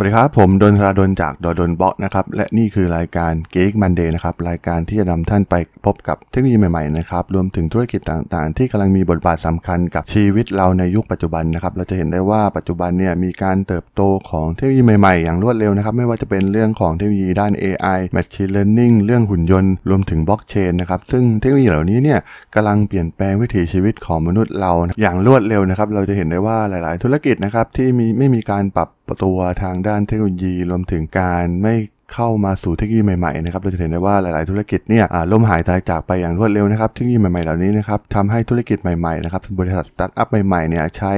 [0.00, 5.54] วัสดีครับ ผมดนทราดนจากดดนบล็อกนะครับ และนี่คือรายการ Geek Monday นะครับ รายการที่จะนำท่านไป
[5.84, 22.18] พบกับเทคโนโลยีใหม่ๆนะครับ รวมถึงธุรกิจต่างๆ ที่กำลังมีบทบาทสำคัญกับชีวิตเราในยุคปัจจุบันนะครับ เราจะเห็นได้ว่าปัจจุบันเนี่ยมีการเติบโตของเทคโนโลยีใหม่ๆ อย่างรวดเร็วนะครับ ไม่ว่าจะเป็นเรื่องของเทคโนโลยีด้าน AI Machine Learning เรื่องหุ่นยนต์ รวมถึงบล็อกเชนนะครับ ซึ่งเทคโนโลยีเหล่านี้เนี่ย
[22.54, 28.88] กำลังเปลี่ยนแปลงวิถีชีวิตของมนุษย์เราอย่างรวดเร็วนะครับ เราจะเห็นได้ว่าหลาย ๆ ธุรกิจนะครับที่มีไม่มีการปรับ
[29.24, 31.74] ตัวทางด้านเทคโนโลยีรวมถึงการไม่
[32.14, 41.12] เข้ามาสู่เทคโนโลยีใหม่ๆนะครับเราจะเห็นได้ว่าหลายๆธุรกิจเนี่ยล่มหายตายจากไปอย่างรวดเร็วนะครับเทคโนโลยีใหม่ๆเหล่านี้นะครับทำให้ธุรกิจใหม่ๆนะครับบริษัทสตาร์ทอัพใหม่ๆเนี่ยใช้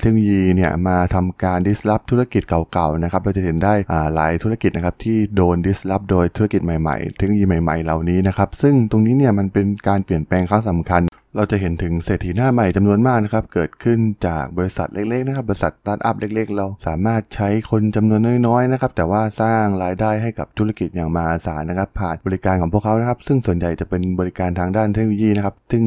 [0.00, 3.74] เทคโนโลยีเนี่ยมาทำการ disrupt ธุรกิจเก่าๆนะครับเราจะเห็นได้
[4.14, 11.02] หลายธุรกิจนะครับที่โดน disrupt โดยธุรกิจใหม่ๆ เทคโนโลยีใหม่ๆเหล่านี้นะครับซึ่งตรงนี้เนี่ยมันเป็นการเปลี่ยนแปลงครั้งสำคัญ
[11.36, 25.84] เราจะเห็นถึงเศรษฐีหน้าใหม่จำนวนมากนะครับ เกิดขึ้นจากบริษัทเล็กๆนะครับ บริษัทสตาร์ทอัพเล็ก ๆ เราสามารถใช้คนจำนวนน้อยๆนะครับ แต่ว่าสร้างรายได้ให้กับธุรกิจอย่างมหาศาลนะครับ ผ่านบริการของพวกเขานะครับ ซึ่งส่วนใหญ่จะเป็นบริการทางด้านเทคโนโลยีนะครับ ซึ่ง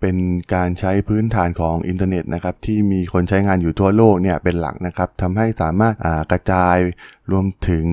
[0.00, 0.16] เป็น
[0.54, 5.94] การใช้พื้นฐานของอินเทอร์เน็ตนะครับ ที่มีคนใช้งานอยู่ทั่วโลกเนี่ยเป็นหลักนะครับทำให้สามารถ
[6.30, 6.76] กระจาย
[7.32, 7.86] รวมถึง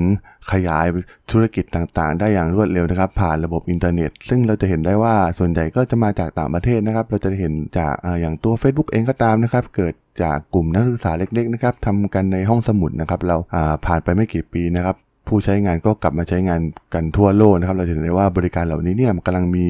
[0.51, 0.85] ขยาย
[1.31, 13.37] ธุรกิจต่างๆ ได้อย่างรวดเร็วนะครับ ผ่านระบบอินเทอร์เน็ต ซึ่งเราจะเห็นได้ว่าส่วนใหญ่ก็จะมาจากต่างประเทศนะครับ เราจะเห็นจากอย่างตัว Facebook เองก็ตามนะครับ เกิดจากกลุ่มนักศึกษาเล็ก ๆ นะครับทำกันในห้องสมุดนะครับ เรา
[13.85, 14.95] ผ่านไปไม่กี่ปีนะครับ
[15.27, 16.61] ผู้ใช้งานก็กลับมาใช้งาน
[16.93, 19.65] กันทั่วโลกนะครับ เราเห็นได้ว่าบริการเหล่านี้เนี่ยกำลังมี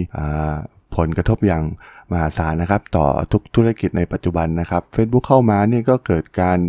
[0.95, 1.63] ผลกระทบอย่าง
[2.11, 6.59] มหาศาลนะครับ ต่อทุกธุรกิจในปัจจุบันนะครับ Facebook เข้ามาเนี่ยก็เกิดการ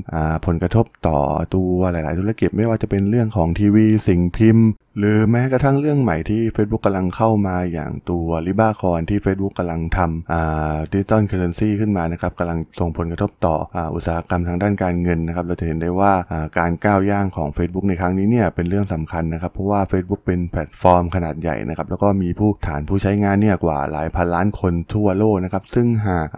[0.46, 1.18] ผลกระทบต่อ
[1.54, 4.66] ตัวหลาย ๆ ธุรกิจไม่ว่าจะเป็นเรื่องของทีวี สิ่งพิมพ์
[4.98, 13.56] หรือแม้กระทั่งเรื่องใหม่ที่ Facebook กำลังเข้ามาอย่างตัว Libra Coin ที่ Facebook กำลังทำ digital currency ขึ้นมานะครับกำลังส่งผลกระทบต่อ
[13.94, 16.12] อุตสาหกรรมทางด้านการเงินนะครับเราจะเห็นได้ว่า
[16.58, 26.28] การก้าวย่างของ Facebook ในครั้งนี้เนี่ยเป็นเรื่องสำคัญนะครับเพราะว่า Facebook เป็นแพลตฟอร์มขนาดใหญ่นะครับแล้วก็มีผู้ฐานผู้ใช้งานเนี่ยกว่าหลายพันล้านคนทั่วโลกนะครับ ซึ่งหาก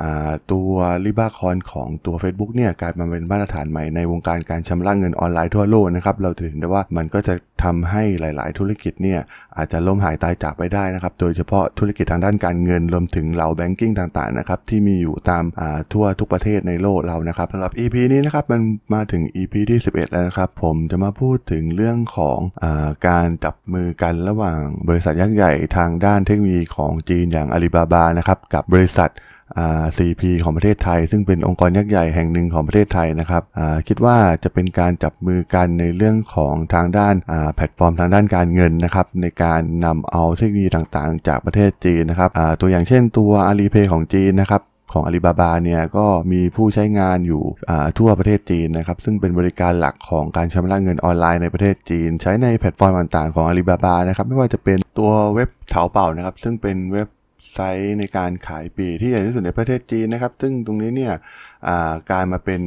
[0.53, 0.71] ตัว
[1.05, 7.35] ริบาคอนของตัว Facebook เนี่ยกลายมาเป็นมาตรฐานใหม่ในวงการการชำระเงินออนไลน์ทั่วโลกนะครับเราจะเห็นได้ว่ามันก็จะ
[7.65, 9.21] ทำให้หลาย ๆ ธุรกิจเนี่ย
[9.57, 15.45] อาจจะล้มหายตายจากไปได้นะครับ โดยเฉพาะธุรกิจทางด้านการเงินรวมถึงเหล่าแบงกิ้งต่าง ๆ นะครับ ที่มีอยู่ตาม
[15.93, 18.61] ทั่วทุกประเทศในโลกเรานะครับสำหรับ EP นี้นะครับมัน
[18.95, 22.67] มาถึง EP ที่ 11 แล้วนะครับ ผมจะมาพูดถึงเรื่องของอ
[23.09, 29.11] การจับมือกันระหว่างบริษัทยักษ์ใหญ่ทางด้านเทคโนโลยีของจีนอย่างอาลีบาบานะครับกับบริริษัท
[29.97, 33.43] CP ของประเทศไทย ซึ่งเป็นองค์กรยักษ์ใหญ่แห่งหนึ่งของประเทศไทยนะครับ
[33.89, 37.15] คิดว่าจะเป็นการจับมือกันในเรื่องของทางด้าน
[37.55, 42.31] แพลตฟอร์มทางด้านการเงินนะครับในการนำเอาเทคโนโลยีต่างๆ จากประเทศจีนนะครับ
[42.61, 44.63] ตัวอย่างเช่นตัว Alipay ของจีนนะครับ
[44.93, 47.43] ของอาลีบาบาเนี่ยก็มีผู้ใช้งานอยู่
[47.99, 57.09] ทั่วประเทศจีนนะครับซึ่งเป็นบริการหลักของการชำระเงินออนไลน์ในประเทศจีน ใช้ในแพลตฟอร์มต่างๆของอาลีบาบานะครับไม่ว่าจะเป็นตัวเว็บเถาเป่านะครับซึ่งเป็นเว็บ
[57.53, 61.15] ไซต์ในการขายปีที่ใหญ่ที่สุดในประเทศจีนนะครับ ซึ่งตรงนี้เนี่ย
[62.11, 62.61] การมาเป็น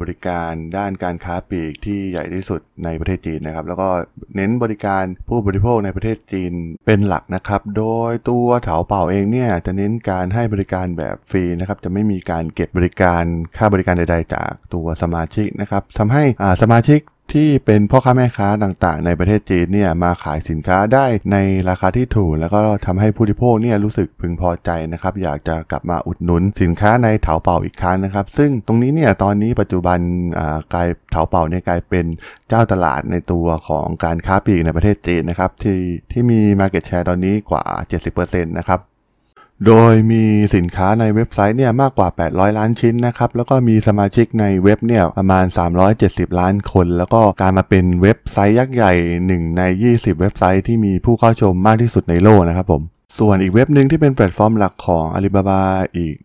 [0.00, 3.88] บริการด้านการค้าปีกที่ใหญ่ที่สุดในประเทศจีนนะครับ แล้วก็
[4.36, 6.52] เน้นบริการผู้บริโภคในประเทศจีน
[6.86, 13.24] เป็นหลักนะครับ โดยตัวเถาเป่าเองเนี่ยจะเน้นการให้บริการแบบฟรีนะครับ จะไม่มีการเก็บบริการ
[13.56, 16.24] ค่าบริการใด ๆ จากตัวสมาชิกนะครับทำให้
[16.62, 17.00] สมาชิก
[17.34, 21.36] ที่เป็นพ่อค้าแม่ค้าต่างๆ ในประเทศจีนเนี่ยมาขายสินค้าได้ใน
[21.68, 29.98] ราคาที่ถูก แล้วก็ทำให้ผู้บริโภคเนี่ยรู้สึกพึงพอใจนะครับ อยากจะกลับมาอุดหนุนสินค้าในเถาเป่าอีกครั้งนะครับ ซึ่งตรงนี้เนี่ยตอนนี้ปัจจุบัน
[30.74, 32.04] กลายเถาเป่าเนี่ยกลายเป็น
[32.48, 35.78] เจ้าตลาดในตัวของการค้าปลีกในประเทศจีนนะครับที่
[36.12, 37.64] ที่มี Market Share ตอนนี้กว่า
[38.10, 38.80] 70%นะครับ
[39.66, 40.24] โดยมี
[40.54, 45.44] สินค้าในเว็บไซต์เนี่ยมากกว่า 800 ล้านชิ้นนะครับ แล้วก็มีสมาชิกในเว็บเนี่ยประมาณ
[45.92, 48.92] 370 ล้านคน แล้วก็การมาเป็นเว็บไซต์ยักษ์ใหญ่
[49.26, 52.82] 1 ใน 20 เว็บไซต์ที่มีผู้เข้าชมมากที่สุดในโลกนะครับผม
[53.18, 55.60] ส่วนอีกเว็บหนึ่งที่เป็นแพลตฟอร์มหลักของ Alibaba
[55.96, 56.16] อีก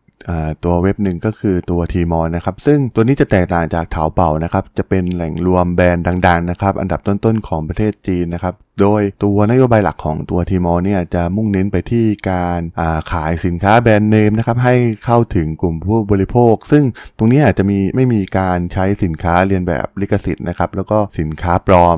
[0.64, 14.75] ตัวเว็บหนึ่งก็คือตัว Tmall นะครับ ซึ่งตัวนี้จะแตกต่างจากเถาเป่านะครับ จะเป็นแหล่งรวมแบรนด์ดังๆนะครับ อันดับต้นๆของประเทศจีนนะครับ โดยตัวนโยบายหลักของตัว Tmall เนี่ยจะมุ่งเน้นไปที่การขายสินค้าแบรนด์เนมนะครับ ให้
[15.06, 16.84] เข้าถึงกลุ่มผู้บริโภค ซึ่ง
[17.18, 21.98] ตรงนี้อาจจะมีไม่มีการใช้สินค้าเลียนแบบลิขสิทธิ์นะครับ แล้วก็สินค้าปลอม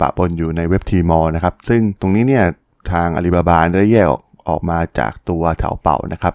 [0.00, 2.44] ปะปนอยู่ในเว็บ Tmall นะครับ ซึ่งตรงนี้เนี่ย
[2.92, 4.08] ทางอาลีบาบาได้แยก
[4.48, 6.34] ออกมาจากตัวเถาเป่านะครับ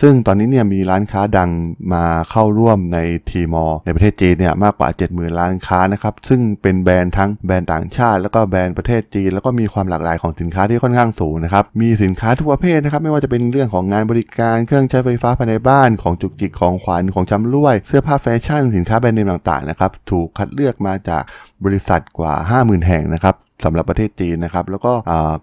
[0.00, 1.50] ซึ่งตอนนี้เนี่ยมีร้านค้าดัง
[1.92, 2.98] มาเข้าร่วมใน
[3.30, 21.22] Tmall ในประเทศจีนเนี่ยมากกว่า 70,000 ร้านค้านะครับ ซึ่งเป็นแบรนด์ทั้งแบรนด์ต่างชาติ แล้วก็แบรนด์ประเทศจีน แล้วก็มีความหลากหลายของสินค้าที่ค่อนข้างสูงนะครับ มีสินค้าทุกประเภทนะครับ ไม่ว่าจะเป็นเรื่องของงานบริการเครื่องใช้ไฟฟ้าภายในบ้านของจุกจิกของขวัญของชำร่วย เสื้อผ้าแฟชั่น สินค้าแบรนด์เนมต่างๆนะครับถูกคัดเลือกมาจาก
[21.64, 23.34] บริษัทกว่า 50,000 แห่งนะครับ
[23.64, 24.92] สำหรับประเทศจีนนะครับ แล้วก็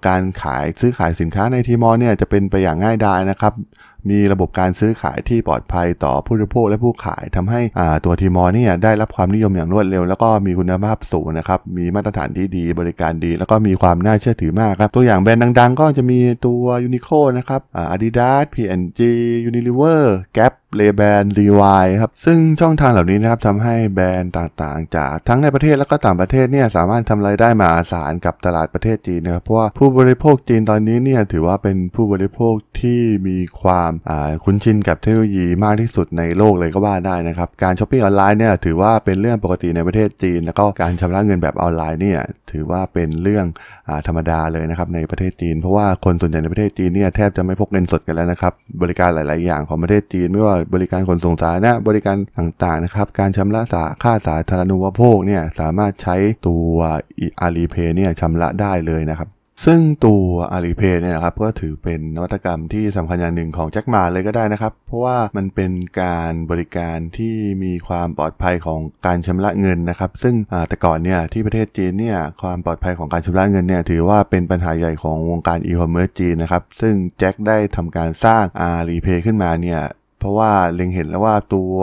[0.08, 3.54] การขายซื้อขายสินค้าในทีมอเนี่ยจะเป็นไปอย่างง่ายดายนะครับ
[4.10, 7.62] มีระบบการซื้อขายที่ปลอดภัยต่อผู้บริโภคและผู้ขายทำให้
[8.06, 19.00] ตัวทีมอเนี่ยได้รับความนิยมอย่างรวดเร็ว แล้วก็มีคุณภาพสูงนะครับมีมาตรฐานที่ดีบริการดี แล้วก็มีความน่าเชื่อถือมากครับตัวอย่างแบรนด์ดัง ๆ ก็จะมีตัวยูนิโคนะครับอาดิดาส P&G
[19.50, 20.02] Unilever
[20.38, 33.92] Gap เเลแบนรีวายครับ ซึ่งช่องทางเหล่านี้นะครับทำให้แบรนด์ต่างๆ จากทั้งในประเทศแล้วก็ต่างประเทศเนี่ยสามารถทำรายได้มหาศาลกับตลาดประเทศจีนนะครับเพราะว่าผู้บริโภคจีนตอนนี้เนี่ยถือว่าเป็นผู้บริโภคที่มีความ
[34.44, 42.20] คุ้นชินกับเทคโนโลยีมากที่สุดในโลกเลยก็ว่าได้นะครับการช้อปปิ้งออนไลน์เนี่ยถือว่าเป็นเรื่องปกติในประเทศจีน แล้วก็การชำระเงินแบบออนไลน์เนี่ย
[42.52, 56.16] ถือว่าเป็นเรื่องธรรมดาเลยนะครับในประเทศจีน เพราะว่าคนส่วนใหญ่ในประเทศจีนเนี่ยแทบจะไม่พกเงินสดกันแล้วนะครับบริการหลาย ๆ อย่างของประเทศจีนไม่ว่าบริการขนส่งสาธารณะบริการต่างๆนะครับการชำระสาค่าสาธารณูปโภคเนี่ยสามารถใช้
[56.48, 56.68] ตัว
[57.42, 59.30] Alipay เนี่ยชำระได้เลยนะครับ
[59.66, 60.24] ซึ่งตัว
[60.54, 65.72] Alipay เนี่ยนะครับก็ถือเป็นนวัตกรรมที่สำคัญอย่างหนึ่งของแจ็คมาเลยก็ได้นะครับ เพราะว่ามันเป็น
[66.02, 70.36] การบริการที่มีความปลอดภัยของการชำระเงินนะครับ ซึ่ง
[70.68, 79.82] แต่ก่อนเนี่ยที่ประเทศจีนเนี่ยความปลอดภัยของการชำระเงินเนี่ยถือว่าเป็นปัญหาใหญ่ของวงการอีคอมเมิร์ซจีนนะครับ ซึ่งแจ็คได้ทำการสร้าง Alipay ขึ้นมาเนี่ย
[80.24, 81.76] เพราะว่าเล็งเห็นแล้วว่าตัว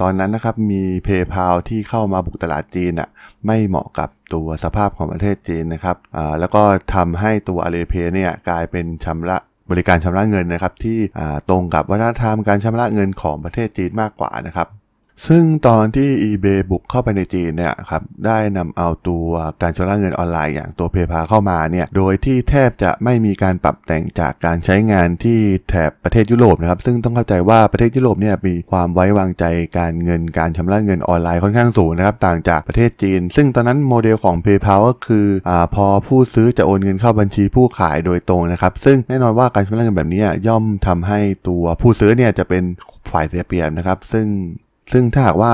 [0.00, 3.08] ตอนนั้นนะครับมี PayPal ที่เข้ามาบุกตลาดจีนอะ
[3.46, 6.62] ไม่เหมาะกับตัวสภาพของประเทศจีนนะครับอ่าแล้วก็
[6.94, 9.36] ทำให้ตัว Alipay เนี่ยกลายเป็นชำระ
[9.70, 10.98] บริการชำระเงินนะครับที่
[11.48, 14.68] ตรงกับวัฒนธรรมการชำระเงินของประเทศจีนมากกว่านะครับ
[15.28, 19.26] ซึ่งตอนที่ eBay บุกเข้าไปในจีนเนี่ยครับได้นำเอาตัว
[19.62, 25.38] การชำระเงินออนไลน์อย่างตัว PayPal เข้ามาเนี่ยโดยที่แทบจะไม่มีการปรับแต่งจากการใช้งานที่
[25.68, 29.44] แถบประเทศยุโรปนะครับซึ่งต้องเข้าใจว่าประเทศยุโรปเนี่ยมีความไว้วางใจ
[29.78, 42.62] การเงินการชำระเงินออนไลน์ค่อนข้างสูงนะครับต่างจากประเทศจีน ซึ่งตอนนั้นโมเดลของ PayPal ก็คืออพอผู้ซื้อจะโอนเงินเข้าบัญชีผู้ขายโดยตรงนะครับซึ่งแน่นอนว่าการชำระเงินแบบนี้ย่อมทำให้ตัวผู้ซื้อเนี่ยจะเป็น
[43.10, 44.26] ฝ่ายเสียเปรียบนะครับซึ่ง
[44.92, 45.52] ซึ่งถ้าหากว่า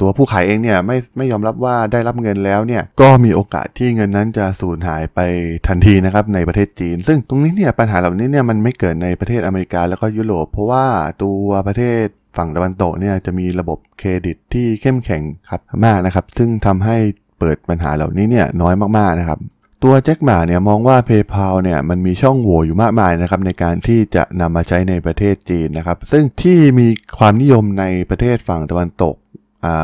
[0.00, 5.20] ตัวผู้ขายเองเนี่ยไม่ไม่ยอมรับว่าได้รับเงินแล้วเนี่ยก็มีโอกาสที่เงินนั้นจะสูญหายไป
[5.68, 10.86] ทันทีนะครับในประเทศจีน ซึ่งตรงนี้เนี่ยปัญหาเหล่านี้เนี่ยมันไม่เกิดในประเทศอเมริกาแล้วก็ยุโรป เพราะว่า
[11.22, 12.04] ตัวประเทศ
[12.36, 16.96] ฝั่งตะวันตกเนี่ยจะมีระบบเครดิตที่เข้มแข็งครับมากนะครับ ซึ่งทำให้
[17.38, 19.38] เปิดปัญหาเหล่านี้เนี่ยน้อยมากๆนะครับ
[19.86, 26.86] ตัวแจ็คหมาเนี่ยมองว่า PayPal เนี่ยมันมีช่องโหว่อยู่มากมายนะครับในการที่จะนำมาใช้ในประเทศจีนนะครับ ซึ่งที่มี
[27.18, 29.14] ความนิยมในประเทศฝั่งตะวันตก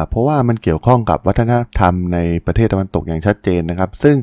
[0.09, 4.17] เพราะว่ามันเกี่ยวข้องกับวัฒนธรรมในประเทศตะวันตกอย่างชัดเจนนะครับ ซึ่ง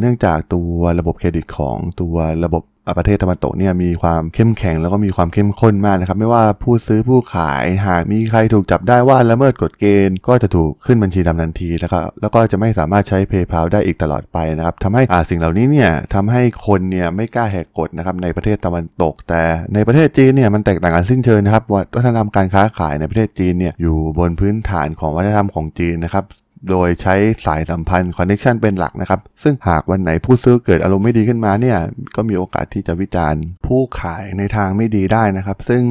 [0.00, 2.14] เนื่องจากตัวระบบเครดิตของตัว
[2.44, 2.62] ระบบ
[2.98, 19.42] ประเทศตะวันตกเนี่ยมีความเข้มแข็งแล้วก็มีความเข้มข้นมากนะครับ ไม่ว่าผู้ซื้อผู้ขายหากมีใครถูกจับได้ว่าละเมิดกฎเกณฑ์ ก็จะถูกขึ้นบัญชีดำทันทีแล้วก็แล้วก็จะไม่สามารถใช้ PayPal ได้อีกตลอดไปนะครับทำให้อาสิ่งเหล่านี้เนี่ยทำให้คนเนี่ยไม่กล้าแหกกฎนะครับในประเทศตะวันตก แต่
[19.74, 21.64] ในประเทศจีนเนี่ยมันแตกต่างกันสิ้นเชิงนะครับ
[21.96, 26.24] วัฒนธรรมการค้าขายในประเทศจีนเนี่ยอยู่บนพื้นฐานของวัฒนธรรมของจีนนะครับ
[26.70, 27.14] โดยใช้
[27.46, 31.78] สายสัมพันธ์ connection เป็นหลักนะครับ ซึ่งหากวันไหนผู้ซื้อเกิดอารมณ์ไม่ดีขึ้นมาเนี่ย
[32.16, 35.82] ก็มีโอกาสที่จะวิจารณ์ ผู้ขายในทางไม่ดีได้นะครับ ซึ่ง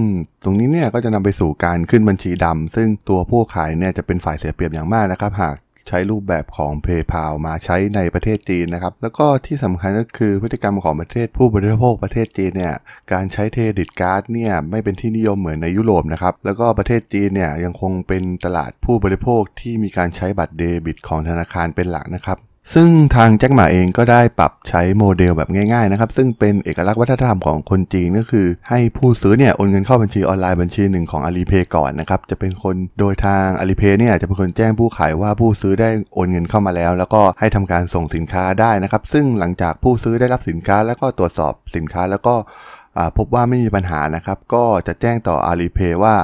[0.43, 5.55] ตรงนี้เนี่ยก็จะนำไปสู่การขึ้นบัญชีดำซึ่งตัวผู้ขายเนี่ยจะเป็นฝ่ายเสียเปรียบอย่างมากนะครับ หาก
[5.87, 12.75] ใช้รูปแบบของ PayPal มาใช้ในประเทศจีนนะครับ แล้วก็ที่สำคัญก็คือพฤติกรรมของประเทศผู้บริโภคประเทศจีนเนี่ย
[13.11, 22.39] การใช้ credit card เนี่ยไม่เป็นที่นิยมเหมือนในยุโรปนะครับ แล้วก็ประเทศจีนเนี่ยยังคงเป็นตลาดผู้บริโภคที่มีการใช้บัตรเดบิตของธนาคารเป็นหลักนะครับ
[22.73, 42.35] ซึ่งทางแจ็คหมาเองก็ได้ปรับใช้โมเดลแบบง่ายๆนะครับ ซึ่งเป็นเอกลักษณ์วัฒนธรรมของคนจีนก็คือ ให้ผู้ซื้อเนี่ยโอนเงินเข้าบัญชีออนไลน์บัญชีหนึ่งของ Alipay ก่อนนะครับ จะเป็นคนโดยทาง Alipay เนี่ยจะเป็นคนแจ้งผู้ขายว่าผู้ซื้อได้โอนเงินเข้ามาแล้ว แล้วก็ให้ทำการส่งสินค้าได้นะครับ ซึ่งหลังจากผู้ซื้อได้รับสินค้าแล้วก็ตรวจสอบสินค้าแล้วก็
[43.17, 46.15] พบว่าไม่มีปัญหานะครับ ก็จะแจ้งต่อ Alipay ว่า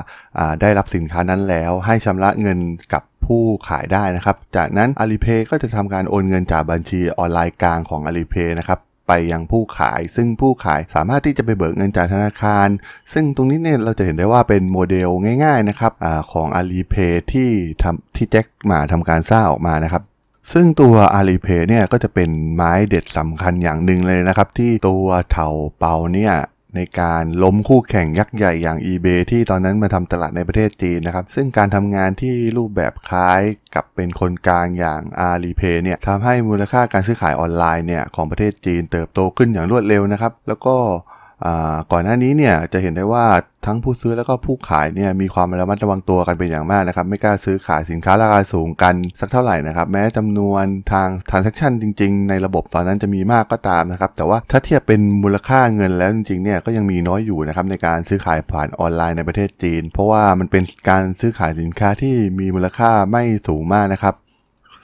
[0.62, 2.60] ได้รับสินค้านั้นแล้ว ให้ชำระเงิน
[2.94, 12.68] กับผู้ขายได้นะครับ จากนั้น Alipay ก็จะทำการโอนเงินจากบัญชีออนไลน์กลางของ Alipay นะครับไปยังผู้ขาย ซึ่งผู้ขายสามารถที่จะไปเบิกเงินจากธนาคาร
[13.14, 15.10] ซึ่งตรงนี้เนี่ยเราจะเห็นได้ว่าเป็นโมเดล
[15.44, 17.50] ง่ายๆนะครับอของ Alipay ที่
[17.84, 20.04] ทำที่แจ็คมาทำการสร้างออกมานะครับ
[20.54, 25.48] ซึ่งตัว Alipay เนี่ยก็จะเป็นไม้เด็ดสำคัญอย่างหนึ่งเลยนะครับ ที่ตัวเถา
[25.78, 26.34] เปาเนี่ย
[26.78, 33.42] ในการล้มคู่แข่งยักษ์ใหญ่อย่าง eBay ที่ตอนนั้นมาทำตลาดในประเทศจีนนะครับ ซึ่งการทำงานที่รูปแบบคล้าย
[33.76, 40.76] กับเป็นคนกลางอย่าง Alipay เนี่ยทำให้มูลค่าการซื้อขายออนไลน์เนี่ยของประเทศจีนเติบโตขึ้นอย่างรวดเร็วนะครับ แล้วก็
[41.92, 43.26] ก่อนหน้านี้เนี่ยจะเห็นได้ว่า
[43.66, 64.16] ทั้งผู้ซื้อแล้วก็ผู้ขายเนี่ยมีความระมัดระวังตัวกันเป็นอย่างมากนะครับ ไม่กล้าซื้อขายสินค้าราคาสูงกันสักเท่าไหร่นะครับ แม้จำนวนทาง transaction จริง ๆ ในระบบตอนนั้นจะมีมากก็ตามนะครับ แต่ว่าถ้าเทียบเป็นมูลค่าเงินแล้วจริงๆเนี่ยก็ยังมีน้อยอยู่นะครับในการซื้อขายผ่านออนไลน์ในประเทศจีน เพราะว่ามันเป็นการซื้อขายสินค้าที่มีมูลค่าไม่สูงมากนะครับ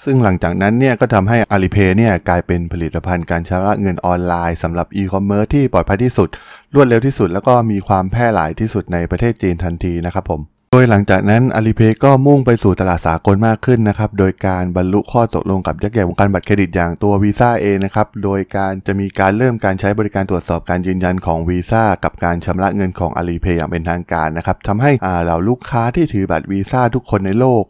[0.03, 6.29] ซึ่งหลังจากนั้นเนี่ยก็ทำให้ Alipay เนี่ยกลายเป็นผลิตภัณฑ์การชำระเงินออนไลน์สำหรับอีคอมเมิร์ซที่ปลอดภัยที่สุด
[6.74, 24.91] รวดเร็วที่สุด แล้วก็มีความแพร่หลายที่สุดในประเทศจีนทันทีนะครับผม ดยหลังจากนั้น Alipay ก็มุ่งไปสู่ตลาดสากลมากขึ้นนะครับ โดยการบรรลุข้อตกลงกับยักษ์ใหญ่วงการบัตรเครดิตอย่างตัววีซ่าเองนะครับ โดยการจะมีการเริ่มการใช้บริการตรวจสอบการยืนยันของวีซ่ากับการชำระเงินของ Alipay อย่างเป็นทางการนะครับทำให้
[25.23, 27.63] เหล่าลูกค้าที่ถือบัตรวีซ่าทุกคนในโลก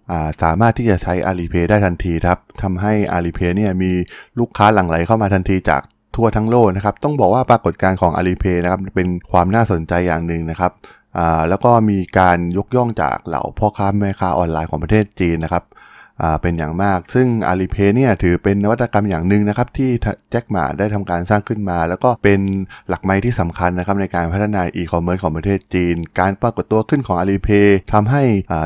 [0.43, 3.91] สามารถที่จะใช้ Alipay ได้ทันทีครับทำให้ Alipay เนี่ยมี
[4.39, 5.81] ลูกค้าหลั่งไหลเข้ามาทันทีจาก
[6.15, 10.74] ทั่วทั้งโลกนะครับ ต้องบอกว่าปรากฏการณ์ของ Alipay นะครับเป็นความน่าสนใจอย่างหนึ่งนะครับ
[11.50, 15.65] แล้วก็มีการยกย่องจากเหล่าพ่อค้าแม่ค้าออนไลน์ของประเทศจีนนะครับ
[16.41, 19.89] เป็นอย่างมาก ซึ่ง Alipay เนี่ยถือเป็นนวัตกรรมอย่างหนึ่งนะครับที่
[20.32, 22.39] แจ็คหมาได้ทำการสร้างขึ้นมา แล้วก็เป็น
[22.89, 28.24] หลักไมล์ที่สำคัญนะครับในการพัฒนาอีคอมเมิร์ซของประเทศจีน การปรากฏตัวขึ้นของ Alipay ทำให้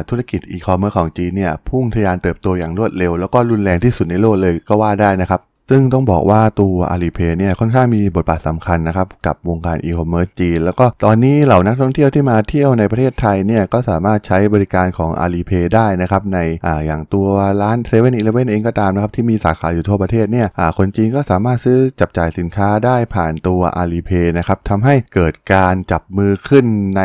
[0.10, 17.28] ธุรกิจอีคอมเมิร์ซของจีนเนี่ยพุ่งทะยานเติบโตอย่างรวดเร็ว แล้วก็รุนแรงที่สุดในโลกเลยก็ว่าได้นะครับ ซึ่งต้องบอกว่าตัว Alipay เนี่ยค่อนข้างมีบทบาทสำคัญนะครับ กับวงการอีคอมเมิร์ซจีน แล้วก็ตอนนี้เหล่านักท่องเที่ยวที่มาเที่ยวในประเทศไทยเนี่ยก็สามารถใช้บริการของ Alipay ได้นะครับในอ่าอย่างตัว
[17.62, 26.66] ร้าน7 e เ e ่ e อเองก็ตามนะครับที่มีสาขาอยู่ทั่วประเทศเนี่ยอ่าคนจีนก็สามารถซื้อจับจ่ายสินค้าได้ผ่านตัว Alipay นะครับทำให้เกิดการจับมือขึ้น
[26.98, 27.02] ใน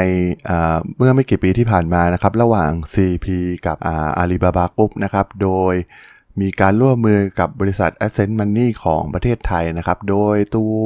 [0.48, 3.26] อ่าเมื่อไม่กี่ปีที่ผ่านมานะครับระหว่าง CP
[3.66, 5.74] กับอ่า Alibaba Group นะครับโดย
[6.40, 10.76] มีการร่วมมือกับบริษัท Ascent Money ของประเทศไทยนะครับ โดยตัว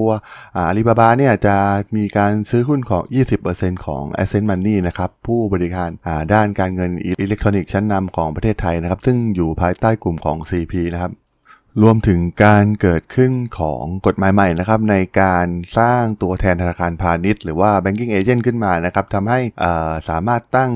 [0.56, 1.56] อาลีบาบาเนี่ยจะ
[1.96, 3.02] มีการซื้อหุ้นของ
[3.44, 5.90] 20%ของ Ascent Money นะครับ ผู้บริการ
[6.34, 11.12] ด้านการเงินอิเล็กทรอนิกส์ชั้นนำของประเทศไทยนะครับ ซึ่งอยู่ภายใต้กลุ่มของ CP นะครับ
[11.82, 15.46] รวมถึงการเกิดขึ้นของกฎหมายใหม่นะครับในการ
[15.78, 19.40] สร้างตัวแทนธนาคารพาณิชย์ หรือว่า banking agent ขึ้นมานะครับทำให้
[20.08, 20.72] สามารถตั้ง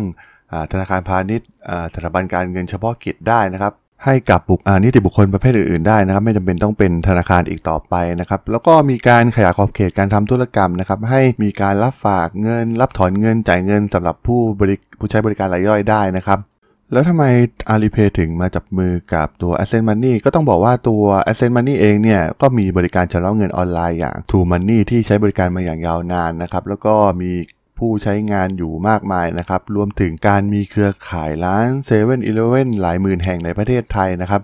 [0.72, 1.48] ธนาคารพาณิชย์
[1.94, 3.72] สถาบันการเงินเฉพาะกิจได้นะครับ
[4.04, 16.38] ให้กับบุคนิติบุคคลประเภทอื่นๆได้นะครับ ไม่จำเป็นต้องเป็นธนาคารอีกต่อไปนะครับ แล้วก็มีการขยายขอบเขตการทำธุรกรรมนะครับ ให้มีการรับฝากเงิน รับถอนเงินจ่ายเงินสำหรับผู้บริผู้ใช้บริการรายย่อยได้นะครับ
[16.92, 17.24] แล้วทำไม
[17.72, 27.30] Alipay ถึงมาจับมือกับตัว Ascent Money ก็ต้องบอกว่าตัว Ascent Money เองเนี่ยก็มีบริการชำระเงินออนไลน์อย่าง True Money ที่ใช้บริการมาอย่างยาวนานนะครับ แล้วก็มี
[27.80, 34.42] ผู้ใช้งานอยู่มากมายนะครับ รวมถึงการมีเครือข่ายร้าน7 e เ e ่ e อหลายหมื่นแห่งในประเทศไทยนะครับ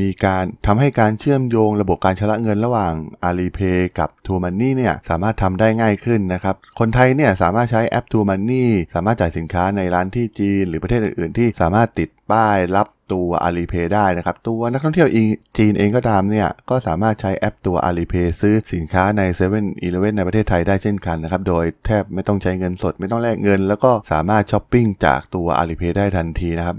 [0.00, 2.94] มีการทำให้การเชื่อมโยงระบบการชำระเงินระหว่าง
[3.28, 13.86] Alipay กับ t ู Money เนี่ยสามารถทำได้ง่ายขึ้นนะครับ คนไทยเนี่ยสามารถใช้แอป t ู Money สามารถจ่ายสินค้าในร้านที่จีน หรือประเทศอื่นๆ ที่สามารถติด ป้ายรับตัว Alipay
[13.94, 15.08] ได้นะครับ ตัวนักท่องเที่ยว
[15.56, 26.76] จีนเองก็ตามเนี่ย ก็สามารถใช้แอปตัว Alipay ซื้อสินค้าใน7 e เ e ่ e อในประเทศไทยได้เช่นกันนะครับ โดยแทบไม่ต้องใช้เงินสดไม่ต้องแลกเงิน แล้วก็สามารถช้อปปิ้งจากตัว Alipay ได้ทันทีนะครับ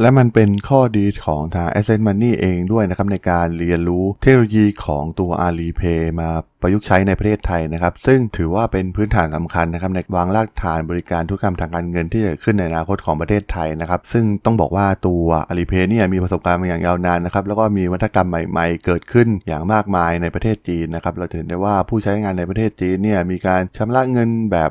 [0.00, 6.30] และมันเป็นข้อดีของทาง Ascent Money เองด้วยนะครับในการเรียนรู้เทคโนโลยีของตัว Alipay มา
[6.62, 24.70] ประยุกต์ใช้ในประเทศไทยนะครับ ซึ่งถือว่าเป็นพื้นฐานสำคัญนะครับในวางรากฐานบริการธุรกรรมทางการเงินที่จะขึ้นในอนาคตของประเทศไทยนะครับ ซึ่งต้องบอกว่าตัว Alipay เนี่ยมีประสบการณ์มาอย่างยาวนานนะครับ แล้วก็มีวัฒกรรมใหม่ ๆ เกิดขึ้นอย่างมากมายในประเทศจีนนะครับ เราเห็นได้ว่าผู้ใช้งานในประเทศจีนเนี่ยมีการชำระเงินแบบ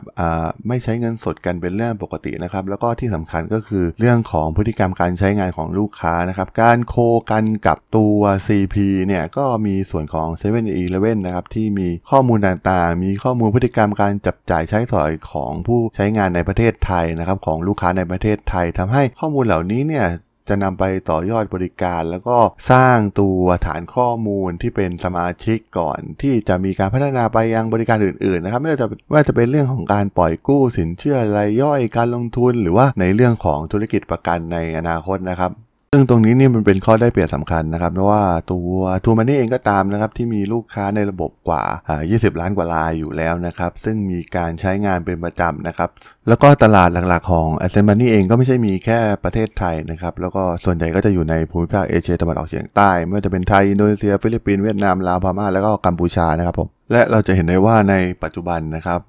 [0.68, 6.96] ไม่ใช้เงินสดกันเป็นเรื่องปกตินะครับ แล้วก็ที่สำคัญก็คือเรื่องของพฤติกรรมการใช้งานของลูกค้านะครับ การโค
[7.32, 8.18] กันกับตัว
[8.48, 8.76] CP
[9.08, 20.08] เนี่ยก็มีส่วนของ7 e เ e ่ e นะครับที่มีข้อมูลต่างๆ มีข้อมูลพฤติกรรมการจับจ่ายใช้สอยของผู้ใช้งานในประเทศไทยนะครับของลูกค้าในประเทศไทยทำให้ข้อมูลเหล่านี้เนี่ย
[20.50, 22.38] จะนำไปต่อยอดบริการ แล้วก็
[22.72, 35.52] สร้างตัวฐานข้อมูลที่เป็นสมาชิกก่อน ที่จะมีการพัฒนาไปยังบริการอื่นๆนะครับไม่ว่าจะว่าจะเป็นเรื่องของการปล่อยกู้สินเชื่อรายย่อยการลงทุน หรือว่าในเรื่องของธุรกิจประกันในอนาคตนะครับ
[35.92, 41.64] ซึ่งตรงนี้นี่มันเป็นข้อได้เปรียบสำคัญนะครับเพราะว่าตัว TrueMoney เองก็ตามนะครับที่มีลูกค้าในระบบกว่า
[42.02, 45.90] 20 ล้านกว่ารายอยู่แล้วนะครับ ซึ่งมีการใช้งานเป็นประจำนะครับ
[46.28, 55.18] แล้วก็ตลาดหลักๆของ a s c e n t Money เองก็ไม่ใช่มีแค่ประเทศไทยนะครับ แล้วก็ส่วนใหญ่ก็จะอยู่ในภูมิภาคเอเชียตะวันออกเฉียงใต้ ไม่ว่าจะเป็นไทย อินโดนีเซีย ฟิลิปปินส์ เวียดนาม ลาว
[55.24, 59.02] พม่า แล้วก็กัมพูชานะครับผม และเราจะเห็นได้ว่าในปัจจุบันนะครับ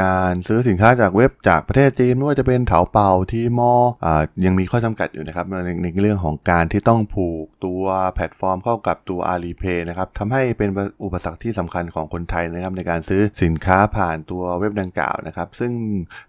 [0.00, 3.72] การซื้อสินค้าจากเว็บจากประเทศจีนไม่ว่าจะเป็นเถาเป่าทีมอ
[4.44, 10.68] ยังมีข้อจำกัดอยู่นะครับในในเรื่องของการที่ต้องผูกตัวแพลตฟอร์มเข้ากับตัว Alipay นะครับทำให้เป็น
[11.04, 15.72] อุปสรรคที่สำคัญของคนไทยนะครับในการซื้อสินค้าผ่านตัวเว็บดังกล่าวนะครับ ซึ่ง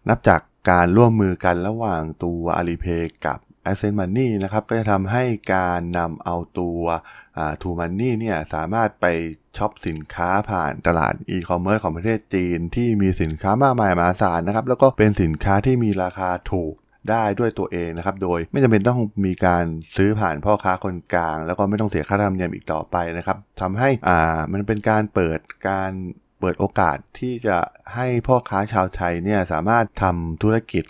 [0.09, 3.39] นับจากการร่วมมือกันระหว่างตัว Alipay กับ
[3.71, 5.23] Ascent Money นะครับก็จะทำให้
[5.53, 6.81] การนำเอาตัว
[7.62, 9.05] TrueMoney เนี่ยสามารถไป
[9.57, 16.73] ช็อปสินค้าผ่านตลาดอีคอมเมิร์ซของประเทศจีน ที่มีสินค้ามากมายมหาศาลนะครับ แล้วก็เป็นสินค้าที่มีราคาถูก
[17.09, 25.91] ได้ด้วยตัวเองนะครับ โดยไม่จำเป็นต้องมีการซื้อผ่านพ่อค้าคนกลาง แล้วก็ไม่ต้องเสียค่าธรรมเนียมอีกต่อไปนะครับทำให้อ่ามันเป็นการเปิดการ
[26.43, 27.57] เปิดโอกาสที่จะ
[27.95, 30.85] ให้พ่อค้าชาวไทยเนี่ยสามารถทำธุรกิจ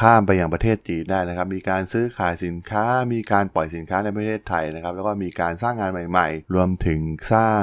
[0.00, 7.00] ข้ามไปยังประเทศจีนได้นะครับ มีการซื้อขายสินค้า มีการปล่อยสินค้าในประเทศไทยนะครับ แล้วก็มีการสร้างงานใหม่ ๆ รวมถึง
[7.32, 7.60] สร้าง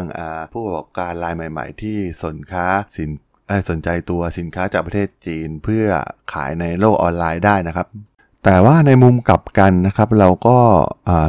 [0.51, 3.11] ผู้ประกอบการรายใหม่ ๆ ที่สนค้าสิน
[3.69, 5.85] สนใจตัวสินค้าจากประเทศจีนเพื่อ
[6.33, 7.87] ขายในโลกออนไลน์ได้นะครับ
[8.45, 10.57] แต่ว่าในมุมกลับกันนะครับ เราก็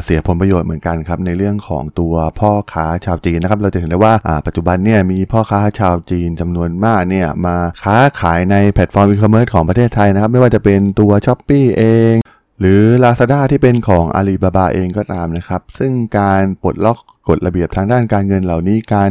[0.05, 4.15] เสียผลประโยชน์เหมือนกันครับในเรื่องของตัวพ่อค้าชาวจีนนะครับ เราจะเห็นได้ว่า
[4.47, 12.15] ปัจจุบันเนี่ยมีพ่อค้าชาวจีนจำนวนมากเนี่ยมาค้าขายในแพลตฟอร์มอีคอมเมิร์ซของประเทศไทยนะครับ ไม่ว่าจะเป็นตัว Shopee เอง
[12.61, 19.11] หรือ Lazada ที่เป็นของ Alibaba เองก็ตามนะครับ ซึ่งการปลดล็อกกฎระเบียบทางด้านการเงินเหล่านี้การ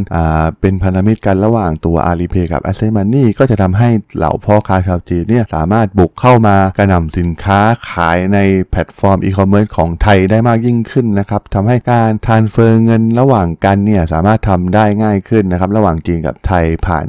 [0.62, 8.40] เป็นพันธมิตรกันระหว่างตัว Alipay กับ a s c e n Money ก็จะทำให้เหล่าพ่อค้าชาวจีนเนี่ยสามารถบุกเข้ามากระหน่ำสินค้าขายใน
[8.70, 17.06] แพลตฟอร์มอีคอมเมิร์ซของไทยได้มากยิ่งขึ้นนะครับทำให้การ transfer เงินระหว่างกันเนี่ยสามารถทำได้ง่ายขึ้นนะครับระหว่างจีนกับไทยผ่าน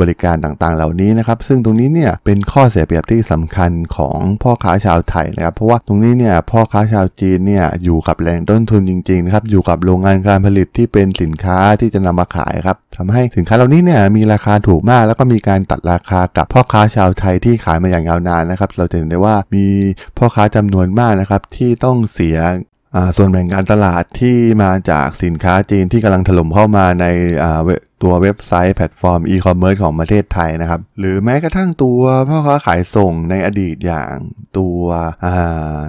[0.00, 19.66] บริการต่างๆ เหล่านี้นะครับซึ่งตรงนี้เนี่ยเป็นข้อเสียเปรียบที่สำคัญของพ่อค้าชาวไทยนะครับเพราะว่าตรงนี้เนี่ยพ่อค้าชาวจีนเนี่ยอยู่กับแหล่งต้นทุนจริงๆนะครับอยู่กับโรงงานการผลิตที่เป็นสินค้าที่จะนำมาขายครับทำให้สินค้าเหล่านี้เนี่ยมีราคาถูกมาก แล้วก็มีการตัดราคากับพ่อค้าชาวไทยที่ขายมาอย่างยาวนานนะครับเราจะเห็นได้ว่ามี
[20.18, 22.38] พ่อค้าจำนวนมากนะครับที่ต้องเสีย
[23.16, 27.06] ส่วนแบ่งการตลาดที่มาจากสินค้าจีนที่กำลังถล่มเข้ามาใน
[28.02, 34.14] ตัวเว็บไซต์แพลตฟอร์มอีคอมเมิร์ซของประเทศไทยนะครับ หรือแม้กระทั่งตัวพ่อค้าขายส่งในอดีตอย่าง
[34.58, 34.80] ตัว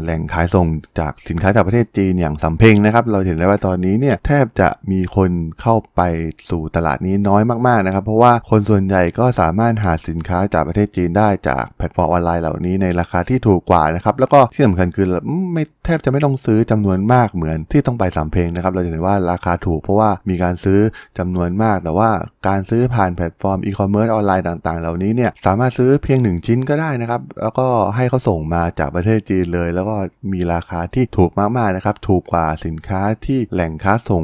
[0.03, 0.67] แหล่งขายส่ง
[0.99, 6.01] จากสินค้าจากประเทศจีนอย่างสำเพ็งนะครับ เราเห็นได้ว่าตอนนี้เนี่ยแทบจะมีคนเข้าไป
[6.49, 15.07] สู่ตลาดนี้น้อยมากๆนะครับ เพราะว่าคนส่วนใหญ่ก็สามารถหาสินค้าจากประเทศจีนได้จากแพลตฟอร์มออนไลน์เหล่านี้ในราคาที่ถูกกว่านะครับแล้วก็ที่สำคัญคือ
[15.53, 20.79] ไม่แทบจะไม่ต้องซื้อจำนวนมากเหมือนที่ต้องไปสำเพ็งนะครับ เราเห็นว่าราคาถูกเพราะว่ามีการซื้อ
[21.17, 22.11] จำนวนมากแต่ว่าว่า
[22.47, 29.95] การซื้อผ่านแพลตฟอร์มอีคอมเมิร์ซออนไลน์ต่างๆ เหล่านี้เนี่ยสามารถซื้อเพียง 1 ชิ้นก็ได้นะครับ แล้วก็ให้เขาส่งมาจากประเทศจีนเลย แล้วก็
[30.33, 34.23] มีราคาที่ถูกมากๆนะครับ ถูกกว่าสินค้าที่แหล่งค้าส่ง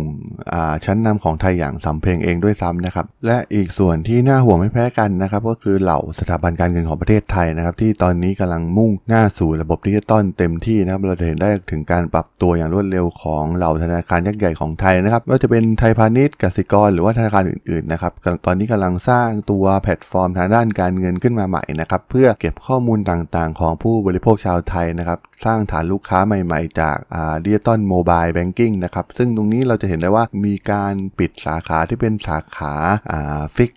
[0.85, 18.13] ชั้นนำของไทยอย่างสำเพ็งเองด้วยซ้ำนะครับ และอีกส่วนที่น่าห่วงไม่แพ้กันนะครับ ก็คือเหล่าสถาบันการเงินของประเทศไทยนะครับ ที่ตอนนี้กำลังมุ่งหน้าสู่ระบบดิจิตอลเต็มที่นะครับเราเห็นได้ถึงการปรับตัวอย่างรวดเร็วของเหล่าธนาคารยักษ์ใหญ่ของไทยนะครับไม่ว่าจะเป็นไทยพาณิชย์กสิกร หรือว่าธนาคารอื่นๆนะครับ
[18.45, 26.97] ตอนนี้กำลังสร้างตัวแพลตฟอร์มทางด้านการเงินขึ้นมาใหม่นะครับเพื่อเก็บข้อมูลต่างๆ ของผู้บริโภคชาวไทยนะครับสร้างฐานลูกค้าใหม่ๆ จาก
[27.45, 32.73] ดิจิตอล mobile banking นะครับซึ่งตรงนี้เราจะเห็นได้ว่ามีการปิดสาขาที่เป็นสาขา
[33.55, 33.71] fix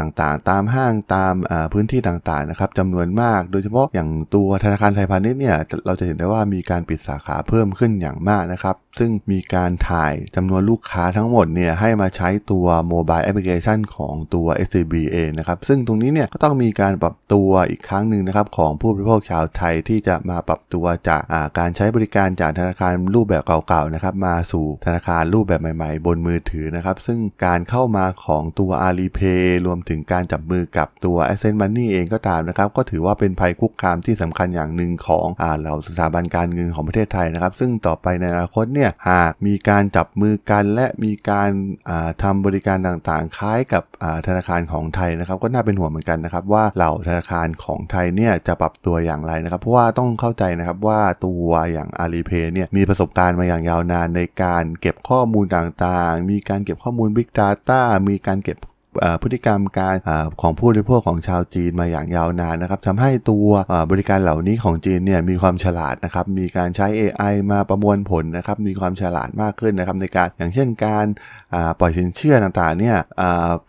[0.00, 1.34] ต่างๆ ตามห้างตาม
[1.72, 5.56] พื้นที่ต่างๆนะครับจำนวนมาก โดยเฉพาะอย่างตัวธนาคารไทยพาณิชย์เนี่ย
[5.86, 41.50] เราจะเห็นได้ว่ามีการปิดสาขาเพิ่มขึ้นอย่างมากนะครับซึ่งมีการถ่ายจำนวนลูกค้าทั้งหมดเนี่ยให้มาใช้ตัว mobile application ของตัว SCB เองนะครับซึ่งตรงนี้เนี่ยก็ต้องมีการปรับตัวอีกครั้งหนึ่งนะครับของผู้บริโภคชาวไทยที่จะมาปรับตัวจากการใช้บริการจากธนาคารรูปแบบเก่าๆนะครับมาสู่ธนาคารรูปแบบใหม่ ๆ บนมือถือนะครับซึ่งการเข้ามาของตัว Alipay รวมถึงการจับมือกับตัว Ascent Money เองก็ตามนะครับ ก็ถือว่าเป็นภัยคุกคามที่สำคัญอย่างหนึ่งของอ่าเหล่าสถาบันการเงินของประเทศไทยนะครับ ซึ่งต่อไปในอนาคตเนี่ยหากมีการจับมือกันและมีการ
[42.22, 43.82] ทำบริการต่างๆ คล้ายกับ
[44.26, 58.58] ธนาคารของไทยนะครับ ก็น่าเป็นห่วงเหมือนกันนะครับว่าเหล่าธนาคารของไทยเนี่ยจะปรับตัวอย่างไรนะครับ เพราะว่าต้องเข้าใจนะครับว่าตัวอย่าง Alipay เนี่ยมีประสบการณ์มาอย่างยาวนานในการเก็บข้อมูลต่างๆ มีการเก็บข้อมูล Big Data มีการเก็บ
[59.22, 63.48] พฤติกรรมการอของผู้บริโภคของชาวจีนมาอย่างยาวนานนะครับทำให้ตัว
[63.90, 71.06] บริการเหล่านี้ของจีนเนี่ยมีความฉลาดนะครับมีการใช้ AI มาประมวลผลนะครับมีความฉลาดมากขึ้นนะครับในการอย่างเช่นการ
[71.80, 72.96] ปล่อยสินเชื่อต่างๆเนี่ย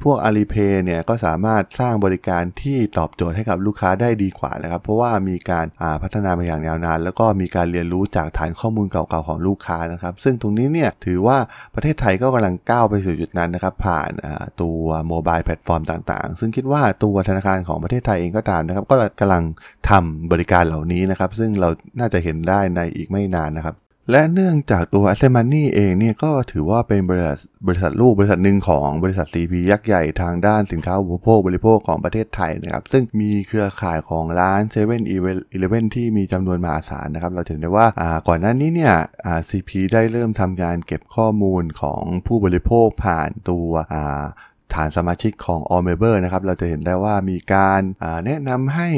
[0.01, 11.37] พวก Alipay เนี่ยก็สามารถสร้างบริการที่ตอบโจทย์ให้กับลูกค้าได้ดีกว่านะครับ เพราะว่ามีการาพัฒนามาอย่างยาวนาน แล้วก็มีการเรียนรู้จากฐานข้อมูลเก่าๆของลูกค้านะครับ ซึ่งตรงนี้เนี่ยถือว่า
[11.75, 19.43] ประเทศไทยก็กำลังก้าวไปสู่จุดนั้นนะครับ ผ่านตัว mobile platform ต่างๆ ซึ่งคิดว่าตัวธนาคารของประเทศไทยเองก็ตามนะครับ ก็กำลัง
[19.89, 23.75] ทำบริการเหล่านี้นะครับ ซึ่งเราน่าจะเห็นได้ในอีกไม่นานนะครับ
[24.11, 34.91] และเนื่องจากตัว a s s e m o n e y เองเนี่ยก็ถือว่าเป็นบริษัทบริษัทลูกบริษัทหนึ่งของบริษัท CP ยักษ์ใหญ่ทางด้านสินค้าอุปโภคบริโภคของประเทศไทยนะครับ ซึ่งมีเครือข่ายของร้าน7 e เ
[34.91, 37.87] e ่ e อที่มีจำนวนมหาศาลนะครับ เราเห็นได้ว่า
[38.27, 38.93] ก่อนหน้านี้เนี่ย
[39.25, 43.69] อ่า CP ได้เริ่มทำการเก็บข้อมูลของผู้บริโภคผ่านตัว
[44.73, 47.81] ฐานสมาชิกของ All Member นะครับ เราจะเห็นได้ว่ามีการ
[48.25, 48.89] แนะนำให้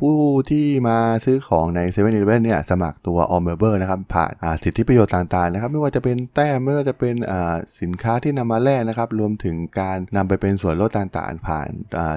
[0.00, 0.16] ผู้
[0.50, 4.32] ที่มาซื้อของใน7 e เ e ่ e เนี่ยสมัครตัว All Member นะครับ ผ่าน
[4.64, 7.14] สิทธิประโยชน์ต่างๆนะครับ ไม่ว่าจะเป็นแต้มไม่ว่าจะเป็น
[7.80, 11.68] สินค้าที่นำมาแลกนะครับ รวมถึงการนำไปเป็นส่วนลดต่างๆ ผ่าน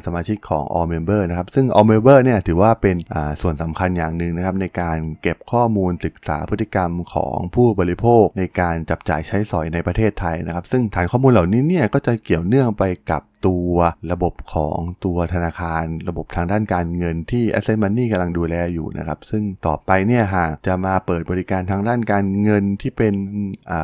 [0.05, 2.95] สมาชิกของ All Member นะครับ ซึ่ง All Member เนี่ยถือว่าเป็น
[3.41, 13.73] ส่วนสำคัญอย่างหนึ่งนะครับ ในการเก็บข้อมูลศึกษาพฤติกรรมของผู้บริโภคในการจับจ่ายใช้สอยในประเทศไทยนะครับซึ่งฐานข้อมูลเหล่านี้เนี่ยก็จะเกี่ยวเนื่องไปกับ ตัว
[14.11, 23.13] ระบบของตัวธนาคาร ระบบทางด้านการเงินที่ Asset Money กำลังดูแลอยู่นะครับ ซึ่งต่อไปเนี่ยหากจะมาเปิดบริการทางด้านการเงินที่เป็น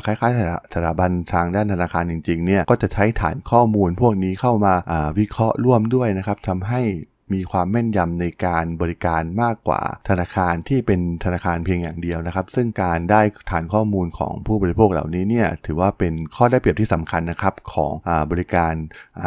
[0.06, 6.82] คล้ายๆสถาบันทางด้านธนาคารจริงๆเนี่ยก็จะใช้ฐานข้อมูลพวกนี้เข้ามาาวิเคราะห์ร่วมด้วยนะครับทำให้
[7.34, 18.74] มีความแม่นยำในการบริการมากกว่าธนาคารที่เป็นธนาคารเพียงอย่างเดียวนะครับ ซึ่งการได้ฐานข้อมูลของผู้บริโภคเหล่านี้เนี่ยถือว่าเป็นข้อได้เปรียบที่สำคัญนะครับของอบริการ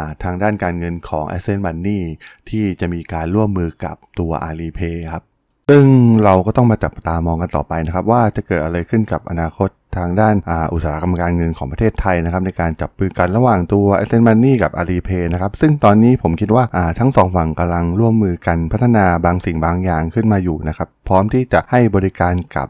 [0.09, 2.01] าทางด้านการเงินของ Ascent Money
[2.49, 5.23] ที่จะมีการร่วมมือกับตัว Alipay ครับ
[5.69, 5.85] ซึ่ง
[6.23, 22.67] เราก็ต้องมาจับตามองกันต่อไปนะครับ ว่าจะเกิดอะไรขึ้นกับอนาคต ทางด้านอาอุตสาหกรรมการเงินของประเทศไทยนะครับในการจับมือกันระหว่างตัว a s c e n t Money กับ Alipay นะครับซึ่งตอนนี้ผมคิดว่าอ่าทั้งสองฝั่งกำลังร่วมมือกันพัฒนาบางสิ่งบางอย่างขึ้นมาอยู่นะครับ พร้อมที่จะให้บริการกับ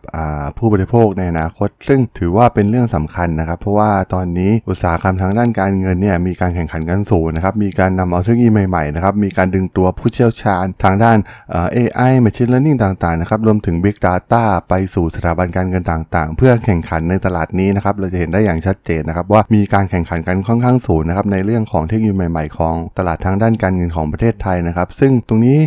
[0.58, 11.18] ผู้บริโภคในอนาคต ซึ่งถือว่าเป็นเรื่องสำคัญนะครับ เพราะว่าตอนนี้อุตสาหกรรมทางด้านการเงินเนี่ยมีการแข่งขันกันสูงนะครับมีการนำเอาเทคโนโลยีใหม่ๆนะครับมีการดึงตัวผู้เชี่ยวชาญทางด้าน
[11.50, 25.60] เอ่อ AI Machine Learning ต่างๆนะครับรวมถึง Big Data ไปสู่สถาบันการเงินต่างๆ เพื่อแข่งขันในตลาดนี้นะครับเราจะเห็นได้อย่างชัดเจนนะครับว่ามีการแข่งขันกันค่อนข้างสูงนะครับในเรื่องของเทคโนโลยีใหม่ๆของตลาดทางด้านการเงินของประเทศไทยนะครับ ซึ่งตรงนี้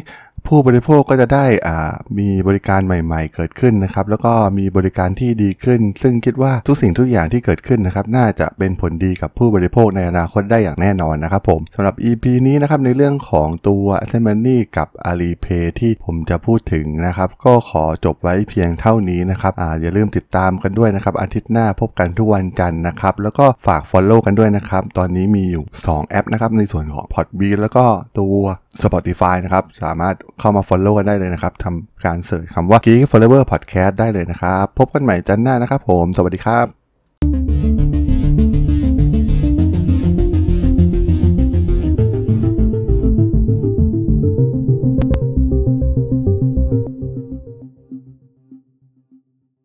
[0.46, 14.48] ผู้บริโภคก็จะได้อ่ามีบริการใหม่ ๆ เกิดขึ้นนะครับ แล้วก็มีบริการที่ดีขึ้น ซึ่งคิดว่าทุกสิ่งทุกอย่างที่เกิดขึ้นนะครับ น่าจะเป็นผลดีกับผู้บริโภคในอนาคตได้อย่างแน่นอนนะครับผมสำหรับ EP นี้นะครับในเรื่องของตัว a s s e m o n
[14.54, 27.84] y กับ Alipay ที่ผมจะพูดถึงนะครับ ก็ขอจบไว้เพียงเท่านี้นะครับอ่าอย่าลืมติดตามกันด้วยนะครับ อาทิตย์หน้าพบกันทุกวันจันทร์นะครับ แล้วก็ฝาก Follow กันด้วยนะครับ ตอนนี้มีอยู่ 2 แอปนะครับในส่วนของ Podbean แล้วก็
[28.18, 28.36] ตัว
[28.82, 36.81] Spotify นะครับสามารถ เข้ามา Follow กันได้เลยนะครับทำการเสิร์ชคำว่า Geek Forever Podcast ได้เลยนะครับ พบกันใหม่จันทร์หน้านะครับผม สวัสดีครับ